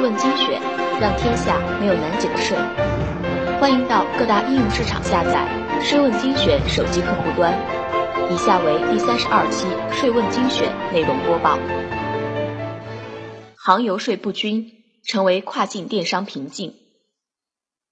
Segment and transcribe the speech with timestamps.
[0.00, 0.58] 税问精选，
[0.98, 2.56] 让天下没有难解的税。
[3.60, 5.46] 欢迎到各大应用市场下载
[5.84, 7.52] “税问精选”手机客户端。
[8.32, 11.58] 以下为第三十二期“税问精选”内容播报：
[13.54, 14.72] 航油税不均
[15.04, 16.76] 成为跨境电商瓶颈。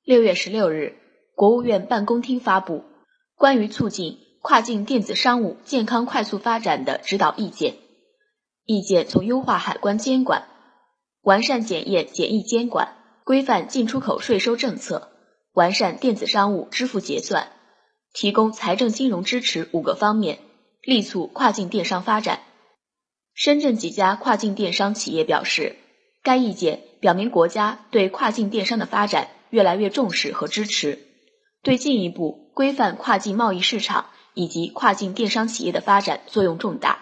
[0.03, 0.97] 六月十六日，
[1.35, 2.77] 国务院办公厅发布
[3.37, 7.73] 《关于促进跨境电子商务健康快速发展的指导意见》，
[8.65, 10.45] 意见从优化海关监管。
[11.29, 15.11] 完善检验检疫监管，规范进出口税收政策，
[15.53, 17.53] 完善电子商务支付结算，
[18.15, 20.39] 提供财政金融支持五个方面，
[20.81, 22.41] 力促跨境电商发展。
[23.35, 25.77] 深圳几家跨境电商企业表示，
[26.23, 30.99] 该意见表明国家对跨境电商的发展越来越重视和支持，
[31.63, 36.98] 对进一步规范跨境贸易市场以及跨境电商企业的发展作用重大。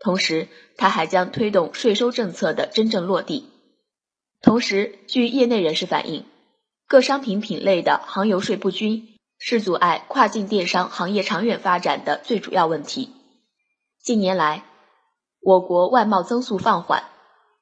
[0.00, 3.50] 同时，它还将推动税收政策的真正落地。
[4.40, 6.24] 同时，据业内人士反映，
[6.88, 13.10] 各商品品类的航油税不均是阻碍跨境电商行业长远发展的最主要问题。
[14.02, 14.64] 近年来，
[15.42, 17.04] 我国外贸增速放缓，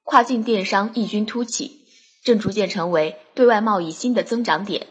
[0.05, 1.81] 跨境电商异军突起，
[2.23, 4.87] 正逐渐成为对外贸易新的增长点。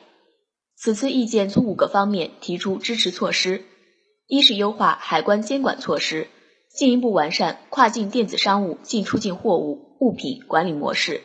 [0.76, 3.64] 此次意见从五个方面提出支持措施：
[4.28, 6.28] 一是优化海关监管措施。
[6.76, 11.22] 进一步完善跨境电子商务进出境货物物品管理模式，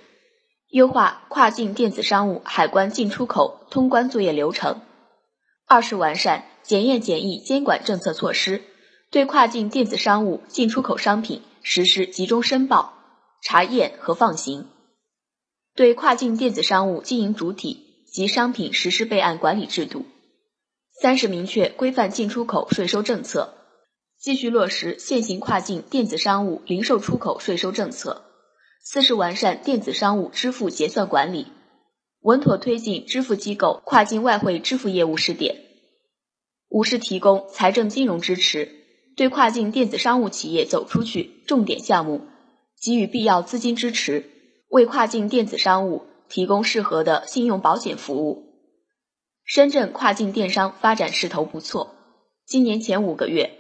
[0.69, 4.81] 优化跨境电子商务海关进出口通关作业流程。
[5.67, 8.63] 二是完善检验检疫监管政策措施，
[9.11, 12.95] 对跨境电子商务进出口商品实施集中申报、
[13.43, 14.69] 查验和放行，
[15.75, 20.05] 对跨境电子商务经营主体及商品实施备案管理制度。
[21.01, 23.55] 三是明确规范进出口税收政策。
[24.23, 28.23] 继续落实现行跨境电子商务零售出口税收政策。
[28.81, 31.49] 四是完善电子商务支付结算管理，
[32.21, 35.57] 稳妥推进支付机构跨境外汇支付业务试点。
[36.69, 38.69] 五是提供财政金融支持，
[39.17, 42.21] 对跨境电子商务企业走出去重点项目
[42.81, 44.31] 给予必要资金支持，
[44.69, 48.45] 为跨境电子商务提供适合的信用保险服务。
[49.45, 51.97] 深圳跨境电商发展势头不错，
[52.47, 53.59] 今年前五个月。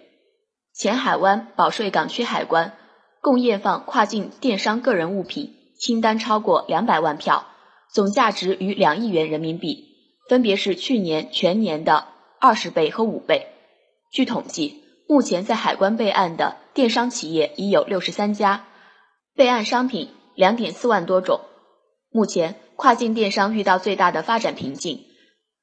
[0.74, 2.72] 前海湾保税港区海关
[3.20, 7.46] 共验放跨境电商个人物品清单超过两百万票，
[7.92, 9.84] 总价值逾两亿元人民币，
[10.28, 12.06] 分别是去年全年的
[12.40, 13.48] 二十倍和五倍。
[14.10, 18.64] 据统计，目前在海关备案的电商企业已有六十三家，
[19.34, 21.40] 备案商品两点四万多种。
[22.10, 25.04] 目前跨境电商遇到最大的发展瓶颈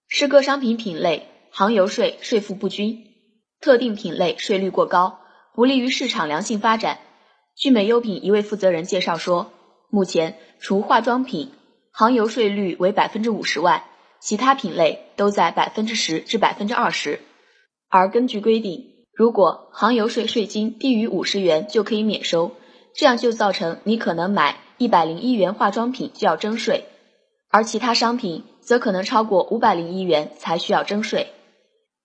[0.07, 3.08] 是各商品品类航油税税负不均。
[3.61, 5.19] 特定品类税率过高，
[5.53, 6.99] 不利于市场良性发展。
[7.55, 9.51] 聚美优品一位负责人介绍说，
[9.89, 11.51] 目前除化妆品
[11.91, 13.83] 航油税率为百分之五十外，
[14.21, 17.19] 其他品类都在百分之十至百分之二十。
[17.89, 22.53] 而根据规定，如果航油税税金低于五十元就可以免收，
[22.95, 26.85] 这样就造成你可能买一百零一元化妆品就要征税，
[27.49, 31.33] 而其他商品则可能超过五百零一元才需要征税。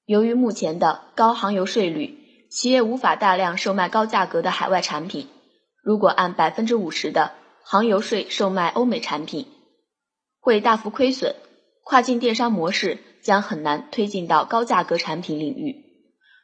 [0.07, 2.19] 由于目前的高航油税率，
[2.51, 5.29] 企业无法大量售卖高价格的海外产品。
[5.83, 7.33] 如果按百分之五十的
[7.63, 9.47] 航油税售卖欧美产品，
[10.41, 11.35] 会大幅亏损，
[11.85, 15.75] 跨境电商模式将很难推进到高价格产品领域。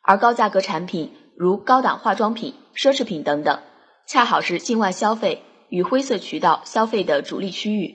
[0.03, 3.60] 而高价格产品如高档化妆品、奢侈品等等，
[4.09, 7.94] 恰好是境外消费与灰色渠道消费的主力区域。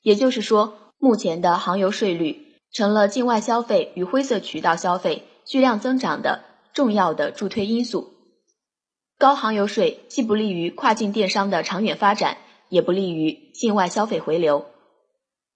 [0.00, 2.43] 也就是说，目前的航油税率。
[2.74, 6.42] 成了境外消费与灰色渠道消费巨量增长的
[6.72, 8.12] 重要的助推因素。
[9.16, 12.36] 高航油税既不利于跨境电商的长远发展，
[12.68, 14.66] 也不利于境外消费回流。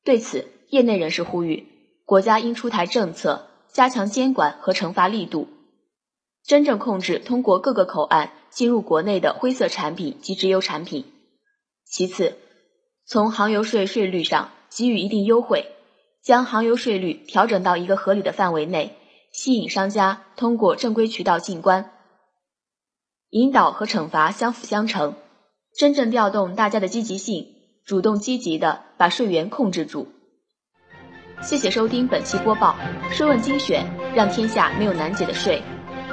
[0.05, 1.67] 对此，业内人士呼吁，
[2.05, 5.49] 国家应出台政策，加强监管和惩罚力度，
[6.45, 11.05] 真正控制通过各个口岸进入国内的灰色产品及直邮产品。
[11.85, 12.37] 其次，
[13.05, 15.73] 从航油税税率上给予一定优惠。
[16.28, 18.98] 将航油税率调整到一个合理的范围内，
[19.32, 21.90] 吸引商家通过正规渠道进关。
[23.30, 25.14] 引导和惩罚相辅相成，
[25.75, 27.46] 真正调动大家的积极性，
[27.86, 30.06] 主动积极的把税源控制住。
[31.40, 32.76] 谢谢收听本期播报，
[33.10, 35.62] 税问精选，让天下没有难解的税。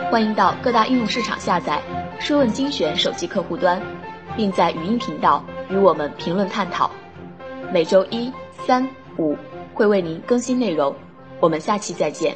[0.09, 1.83] 欢迎到各大应用市场下载
[2.21, 3.81] “税问精选”手机客户端，
[4.37, 6.89] 并在语音频道与我们评论探讨。
[7.73, 8.31] 每周一、
[8.65, 9.35] 三、五。
[9.75, 10.95] 会为您更新内容，
[11.41, 12.35] 我们下期再见。